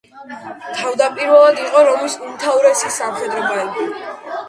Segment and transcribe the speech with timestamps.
[0.77, 3.91] თავდაპირველად იყო რომის უმთავრესი სამხედრო ბანაკი.